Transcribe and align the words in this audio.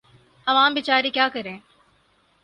عوام 0.47 0.73
بیچارے 0.73 1.09
کیا 1.15 1.27
کریں۔ 1.33 1.57